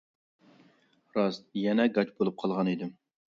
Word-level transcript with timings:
راست، 1.17 1.45
يەنە 1.65 1.87
گاچا 1.99 2.17
بولۇپ 2.17 2.41
قالغان 2.45 2.73
ئىدىم. 2.73 2.97